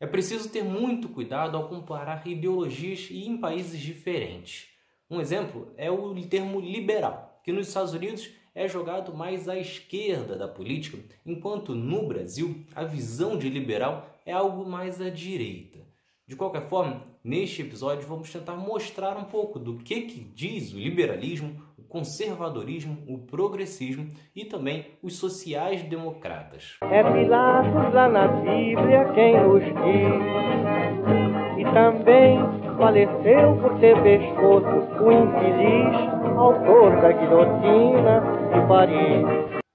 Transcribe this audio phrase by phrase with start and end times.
[0.00, 4.68] É preciso ter muito cuidado ao comparar ideologias e em países diferentes.
[5.10, 10.36] Um exemplo é o termo liberal, que nos Estados Unidos é jogado mais à esquerda
[10.36, 15.80] da política, enquanto no Brasil a visão de liberal é algo mais à direita.
[16.28, 20.78] De qualquer forma, neste episódio vamos tentar mostrar um pouco do que, que diz o
[20.78, 26.76] liberalismo, conservadorismo, o progressismo e também os sociais-democratas.
[26.82, 30.28] É Pilatos lá na Bíblia quem nos diz,
[31.58, 32.38] e também
[32.76, 38.20] faleceu por ter pescoço o infeliz autor da guilhotina
[38.52, 39.24] de Paris.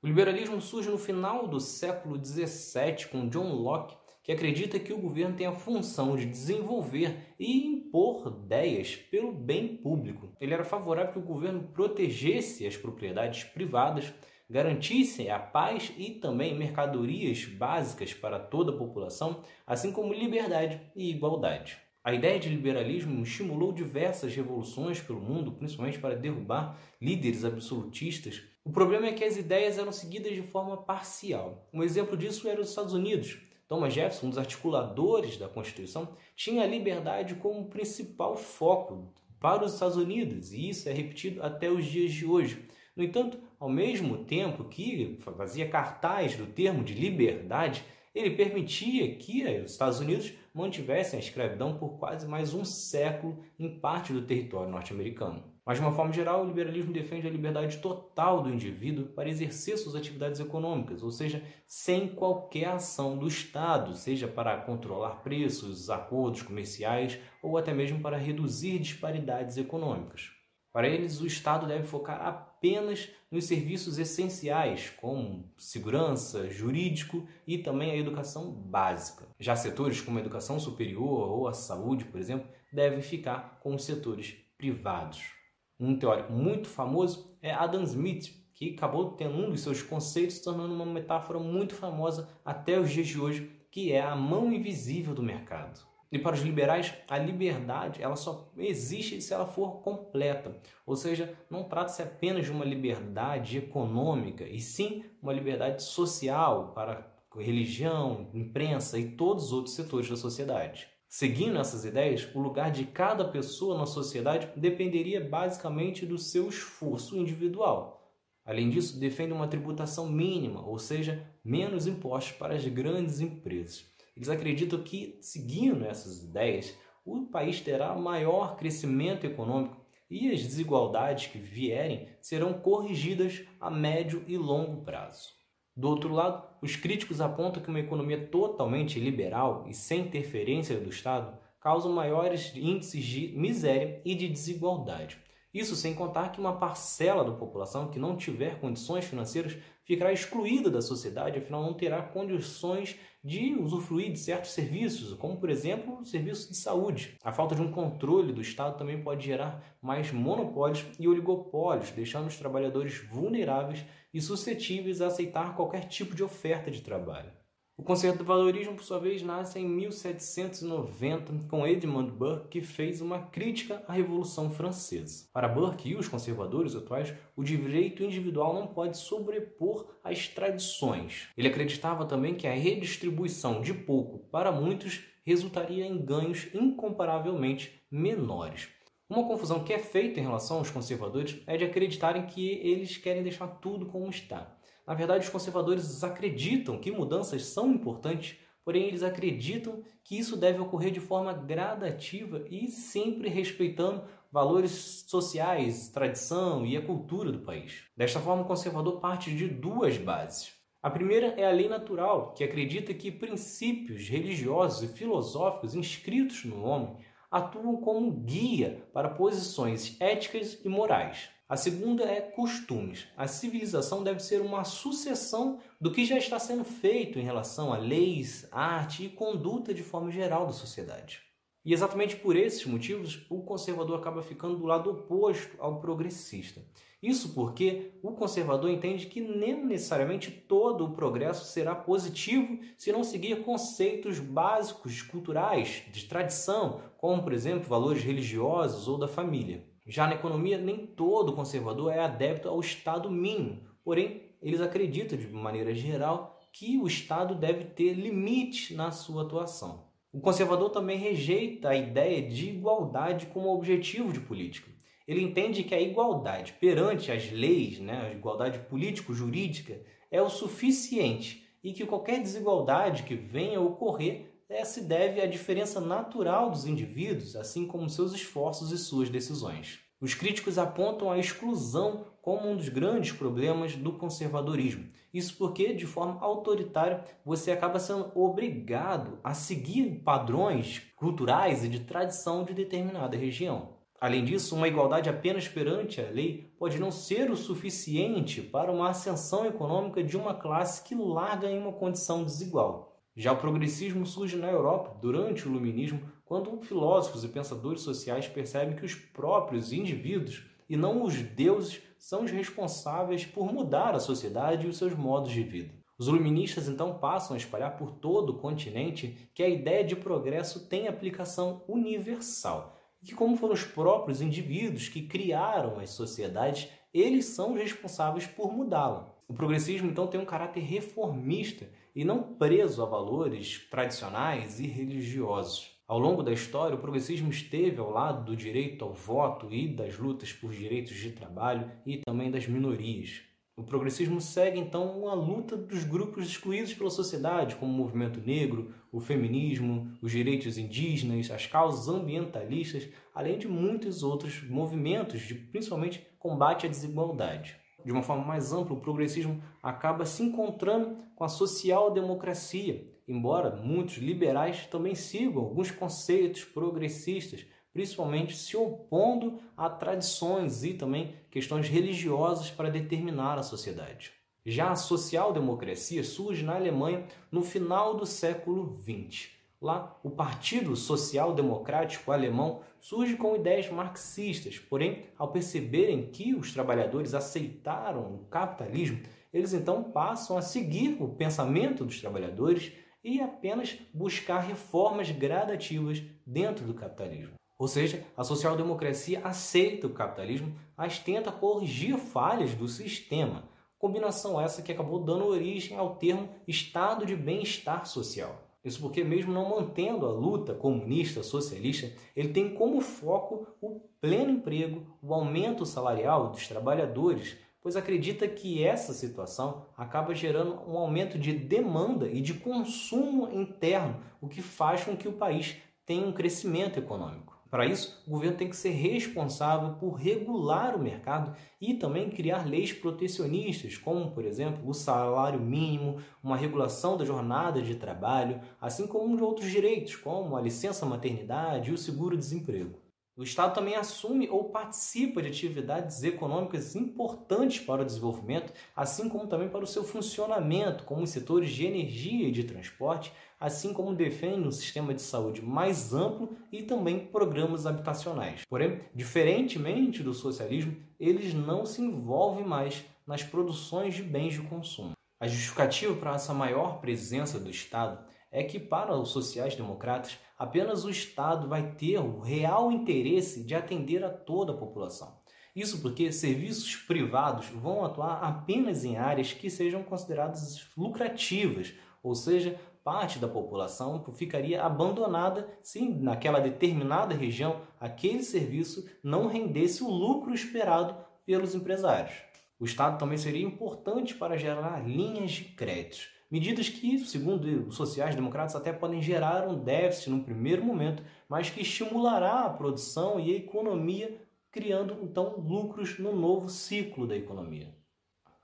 [0.01, 4.97] O liberalismo surge no final do século XVII com John Locke que acredita que o
[4.97, 10.31] governo tem a função de desenvolver e impor ideias pelo bem público.
[10.39, 14.13] Ele era favorável que o governo protegesse as propriedades privadas,
[14.49, 21.09] garantisse a paz e também mercadorias básicas para toda a população, assim como liberdade e
[21.09, 21.77] igualdade.
[22.01, 28.41] A ideia de liberalismo estimulou diversas revoluções pelo mundo, principalmente para derrubar líderes absolutistas.
[28.63, 31.69] O problema é que as ideias eram seguidas de forma parcial.
[31.73, 33.39] Um exemplo disso era os Estados Unidos,
[33.73, 39.73] Thomas Jefferson, um dos articuladores da Constituição, tinha a liberdade como principal foco para os
[39.73, 42.63] Estados Unidos, e isso é repetido até os dias de hoje.
[42.95, 49.43] No entanto, ao mesmo tempo que fazia cartaz do termo de liberdade, ele permitia que
[49.43, 54.69] os Estados Unidos mantivessem a escravidão por quase mais um século em parte do território
[54.69, 55.51] norte-americano.
[55.65, 59.77] Mas, de uma forma geral, o liberalismo defende a liberdade total do indivíduo para exercer
[59.77, 66.41] suas atividades econômicas, ou seja, sem qualquer ação do Estado, seja para controlar preços, acordos
[66.41, 70.31] comerciais ou até mesmo para reduzir disparidades econômicas.
[70.73, 77.91] Para eles, o Estado deve focar apenas nos serviços essenciais, como segurança, jurídico e também
[77.91, 79.27] a educação básica.
[79.39, 83.85] Já setores como a educação superior ou a saúde, por exemplo, devem ficar com os
[83.85, 85.42] setores privados.
[85.83, 90.73] Um teórico muito famoso é Adam Smith, que acabou tendo um dos seus conceitos tornando
[90.73, 95.21] uma metáfora muito famosa até os dias de hoje, que é a mão invisível do
[95.21, 95.85] mercado.
[96.09, 100.55] E para os liberais, a liberdade ela só existe se ela for completa.
[100.85, 107.13] Ou seja, não trata-se apenas de uma liberdade econômica, e sim uma liberdade social para
[107.35, 110.92] religião, imprensa e todos os outros setores da sociedade.
[111.15, 117.15] Seguindo essas ideias, o lugar de cada pessoa na sociedade dependeria basicamente do seu esforço
[117.15, 118.11] individual.
[118.43, 123.85] Além disso, defende uma tributação mínima, ou seja, menos impostos para as grandes empresas.
[124.17, 126.75] Eles acreditam que, seguindo essas ideias,
[127.05, 134.23] o país terá maior crescimento econômico e as desigualdades que vierem serão corrigidas a médio
[134.27, 135.42] e longo prazo.
[135.75, 140.89] Do outro lado, os críticos apontam que uma economia totalmente liberal e sem interferência do
[140.89, 145.17] Estado causa maiores índices de miséria e de desigualdade.
[145.53, 150.69] Isso sem contar que uma parcela da população que não tiver condições financeiras ficará excluída
[150.69, 156.05] da sociedade, afinal não terá condições de usufruir de certos serviços, como por exemplo o
[156.05, 157.17] serviço de saúde.
[157.23, 162.27] A falta de um controle do Estado também pode gerar mais monopólios e oligopólios, deixando
[162.27, 167.31] os trabalhadores vulneráveis e suscetíveis a aceitar qualquer tipo de oferta de trabalho.
[167.75, 173.83] O conservadorismo, por sua vez, nasce em 1790 com Edmund Burke, que fez uma crítica
[173.87, 175.27] à Revolução Francesa.
[175.33, 181.29] Para Burke e os conservadores atuais, o direito individual não pode sobrepor as tradições.
[181.35, 188.69] Ele acreditava também que a redistribuição de pouco para muitos resultaria em ganhos incomparavelmente menores.
[189.09, 193.23] Uma confusão que é feita em relação aos conservadores é de acreditarem que eles querem
[193.23, 194.57] deixar tudo como está.
[194.85, 200.59] Na verdade, os conservadores acreditam que mudanças são importantes, porém eles acreditam que isso deve
[200.59, 207.83] ocorrer de forma gradativa e sempre respeitando valores sociais, tradição e a cultura do país.
[207.95, 210.53] Desta forma, o conservador parte de duas bases.
[210.81, 216.61] A primeira é a lei natural, que acredita que princípios religiosos e filosóficos inscritos no
[216.65, 216.97] homem
[217.31, 221.29] atuam como guia para posições éticas e morais.
[221.47, 223.05] A segunda é costumes.
[223.17, 227.77] A civilização deve ser uma sucessão do que já está sendo feito em relação a
[227.77, 231.21] leis, arte e conduta de forma geral da sociedade.
[231.65, 236.61] E exatamente por esses motivos, o conservador acaba ficando do lado oposto ao progressista.
[237.01, 243.03] Isso porque o conservador entende que nem necessariamente todo o progresso será positivo se não
[243.03, 249.72] seguir conceitos básicos culturais, de tradição, como, por exemplo, valores religiosos ou da família.
[249.85, 255.27] Já na economia, nem todo conservador é adepto ao Estado mínimo, porém, eles acreditam, de
[255.27, 259.87] maneira geral, que o Estado deve ter limite na sua atuação.
[260.11, 264.71] O conservador também rejeita a ideia de igualdade como objetivo de política.
[265.07, 271.43] Ele entende que a igualdade perante as leis, né, a igualdade político-jurídica, é o suficiente
[271.63, 274.32] e que qualquer desigualdade que venha a ocorrer
[274.65, 279.79] se deve à diferença natural dos indivíduos, assim como seus esforços e suas decisões.
[280.03, 284.89] Os críticos apontam a exclusão como um dos grandes problemas do conservadorismo.
[285.13, 291.79] Isso porque, de forma autoritária, você acaba sendo obrigado a seguir padrões culturais e de
[291.79, 293.77] tradição de determinada região.
[293.97, 298.89] Além disso, uma igualdade apenas perante a lei pode não ser o suficiente para uma
[298.89, 302.92] ascensão econômica de uma classe que larga em uma condição desigual.
[303.15, 308.75] Já o progressismo surge na Europa durante o Iluminismo, quando filósofos e pensadores sociais percebem
[308.75, 314.65] que os próprios indivíduos e não os deuses são os responsáveis por mudar a sociedade
[314.65, 315.71] e os seus modos de vida.
[315.95, 320.67] Os iluministas então passam a espalhar por todo o continente que a ideia de progresso
[320.67, 327.25] tem aplicação universal e que, como foram os próprios indivíduos que criaram as sociedades, eles
[327.25, 329.13] são os responsáveis por mudá-la.
[329.27, 335.71] O progressismo então tem um caráter reformista e não preso a valores tradicionais e religiosos.
[335.87, 339.97] Ao longo da história, o progressismo esteve ao lado do direito ao voto e das
[339.97, 343.21] lutas por direitos de trabalho e também das minorias.
[343.55, 348.73] O progressismo segue então uma luta dos grupos excluídos pela sociedade, como o movimento negro,
[348.91, 356.01] o feminismo, os direitos indígenas, as causas ambientalistas, além de muitos outros movimentos de principalmente
[356.17, 357.55] combate à desigualdade.
[357.85, 363.97] De uma forma mais ampla, o progressismo acaba se encontrando com a social-democracia, embora muitos
[363.97, 372.49] liberais também sigam alguns conceitos progressistas, principalmente se opondo a tradições e também questões religiosas
[372.49, 374.13] para determinar a sociedade.
[374.45, 379.29] Já a social-democracia surge na Alemanha no final do século XX.
[379.63, 386.51] Lá, o Partido Social Democrático Alemão surge com ideias marxistas, porém, ao perceberem que os
[386.51, 388.99] trabalhadores aceitaram o capitalismo,
[389.31, 396.65] eles então passam a seguir o pensamento dos trabalhadores e apenas buscar reformas gradativas dentro
[396.65, 397.35] do capitalismo.
[397.57, 403.47] Ou seja, a social-democracia aceita o capitalismo, mas tenta corrigir falhas do sistema.
[403.77, 408.42] Combinação essa que acabou dando origem ao termo estado de bem-estar social.
[408.63, 414.31] Isso porque, mesmo não mantendo a luta comunista, socialista, ele tem como foco o pleno
[414.31, 421.19] emprego, o aumento salarial dos trabalhadores, pois acredita que essa situação acaba gerando um aumento
[421.19, 426.13] de demanda e de consumo interno, o que faz com que o país tenha um
[426.13, 427.32] crescimento econômico.
[427.53, 432.49] Para isso, o governo tem que ser responsável por regular o mercado e também criar
[432.49, 438.87] leis protecionistas, como, por exemplo, o salário mínimo, uma regulação da jornada de trabalho, assim
[438.87, 442.82] como de outros direitos, como a licença maternidade e o seguro-desemprego.
[443.15, 449.27] O Estado também assume ou participa de atividades econômicas importantes para o desenvolvimento, assim como
[449.27, 453.93] também para o seu funcionamento, como os setores de energia e de transporte, assim como
[453.93, 458.41] defende um sistema de saúde mais amplo e também programas habitacionais.
[458.49, 464.93] Porém, diferentemente do socialismo, eles não se envolvem mais nas produções de bens de consumo.
[465.19, 470.89] A justificativa para essa maior presença do Estado é que, para os sociais-democratas, apenas o
[470.89, 475.21] Estado vai ter o real interesse de atender a toda a população.
[475.55, 482.59] Isso porque serviços privados vão atuar apenas em áreas que sejam consideradas lucrativas, ou seja,
[482.83, 490.33] parte da população ficaria abandonada se naquela determinada região aquele serviço não rendesse o lucro
[490.33, 492.15] esperado pelos empresários.
[492.59, 498.55] O Estado também seria importante para gerar linhas de crédito Medidas que, segundo os sociais-democratas,
[498.55, 503.37] até podem gerar um déficit no primeiro momento, mas que estimulará a produção e a
[503.37, 504.19] economia,
[504.51, 507.75] criando então lucros no novo ciclo da economia.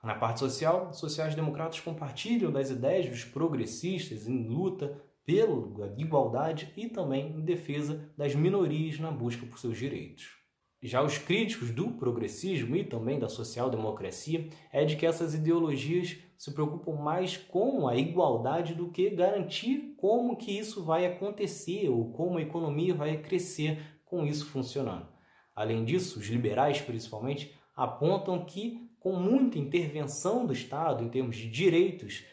[0.04, 6.88] Na parte social, os sociais-democratas compartilham das ideias dos progressistas em luta pela igualdade e
[6.88, 10.38] também em defesa das minorias na busca por seus direitos.
[10.80, 16.54] Já os críticos do progressismo e também da social-democracia é de que essas ideologias se
[16.54, 22.38] preocupam mais com a igualdade do que garantir como que isso vai acontecer ou como
[22.38, 25.06] a economia vai crescer com isso funcionando.
[25.54, 31.50] Além disso, os liberais principalmente apontam que com muita intervenção do Estado em termos de
[31.50, 32.24] direitos,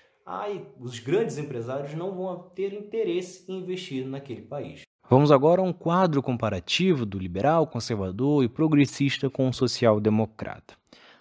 [0.78, 4.82] os grandes empresários não vão ter interesse em investir naquele país.
[5.10, 10.74] Vamos agora a um quadro comparativo do liberal, conservador e progressista com o social-democrata.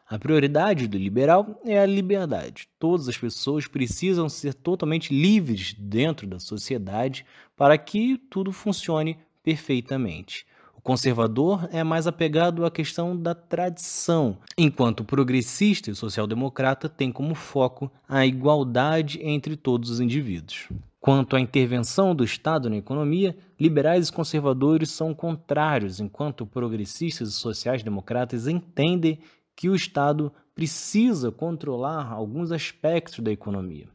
[0.08, 2.68] A prioridade do liberal é a liberdade.
[2.78, 7.26] Todas as pessoas precisam ser totalmente livres dentro da sociedade
[7.58, 10.46] para que tudo funcione perfeitamente.
[10.78, 17.12] O conservador é mais apegado à questão da tradição, enquanto o progressista e social-democrata tem
[17.12, 20.70] como foco a igualdade entre todos os indivíduos.
[21.06, 27.34] Quanto à intervenção do Estado na economia, liberais e conservadores são contrários, enquanto progressistas e
[27.34, 29.20] sociais-democratas entendem
[29.56, 33.88] que o Estado precisa controlar alguns aspectos da economia.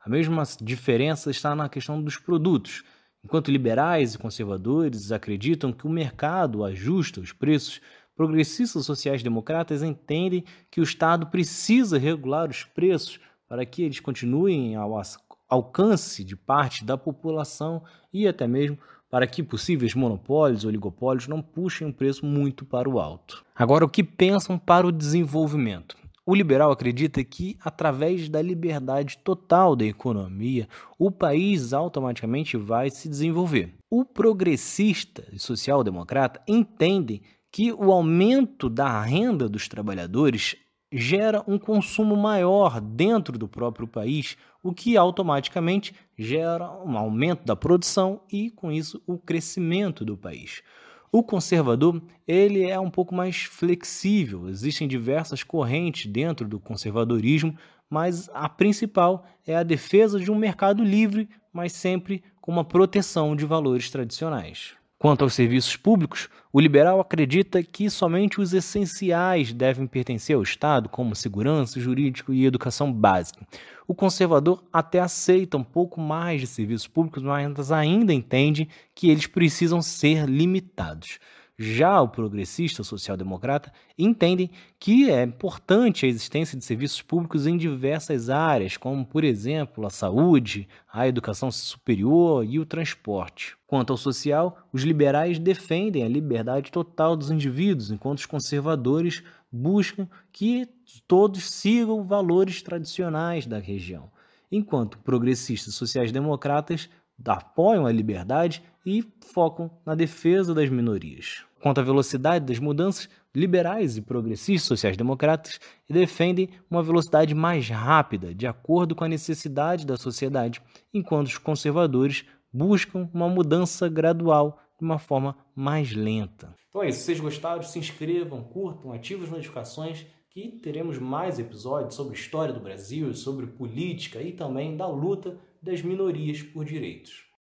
[0.00, 2.82] A mesma diferença está na questão dos produtos.
[3.22, 7.80] Enquanto liberais e conservadores acreditam que o mercado ajusta os preços,
[8.16, 15.00] progressistas sociais-democratas entendem que o Estado precisa regular os preços para que eles continuem ao
[15.48, 18.78] alcance de parte da população e até mesmo
[19.10, 23.44] para que possíveis monopólios oligopólios não puxem o preço muito para o alto.
[23.54, 25.96] Agora, o que pensam para o desenvolvimento?
[26.26, 33.08] O liberal acredita que, através da liberdade total da economia, o país automaticamente vai se
[33.08, 33.74] desenvolver.
[33.90, 40.54] O progressista e social-democrata entendem que o aumento da renda dos trabalhadores
[40.90, 47.54] gera um consumo maior dentro do próprio país, o que automaticamente gera um aumento da
[47.54, 50.62] produção e, com isso, o crescimento do país.
[51.10, 54.48] O conservador ele é um pouco mais flexível.
[54.48, 57.56] Existem diversas correntes dentro do conservadorismo,
[57.88, 63.34] mas a principal é a defesa de um mercado livre, mas sempre com uma proteção
[63.34, 64.74] de valores tradicionais.
[65.00, 70.88] Quanto aos serviços públicos, o liberal acredita que somente os essenciais devem pertencer ao Estado,
[70.88, 73.46] como segurança, jurídico e educação básica.
[73.86, 79.28] O conservador até aceita um pouco mais de serviços públicos, mas ainda entende que eles
[79.28, 81.20] precisam ser limitados.
[81.60, 84.48] Já o progressista social-democrata entendem
[84.78, 89.90] que é importante a existência de serviços públicos em diversas áreas, como, por exemplo, a
[89.90, 93.56] saúde, a educação superior e o transporte.
[93.66, 100.08] Quanto ao social, os liberais defendem a liberdade total dos indivíduos, enquanto os conservadores buscam
[100.30, 100.64] que
[101.08, 104.08] todos sigam valores tradicionais da região,
[104.52, 106.88] enquanto progressistas sociais-democratas
[107.26, 111.44] apoiam a liberdade e focam na defesa das minorias.
[111.60, 118.46] Quanto à velocidade das mudanças, liberais e progressistas sociais-democratas defendem uma velocidade mais rápida, de
[118.46, 120.62] acordo com a necessidade da sociedade,
[120.94, 126.54] enquanto os conservadores buscam uma mudança gradual de uma forma mais lenta.
[126.70, 127.00] Então é isso.
[127.00, 132.54] Se vocês gostaram, se inscrevam, curtam, ativem as notificações que teremos mais episódios sobre história
[132.54, 137.27] do Brasil, sobre política e também da luta das minorias por direitos.